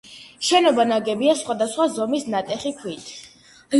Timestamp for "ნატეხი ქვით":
2.37-3.13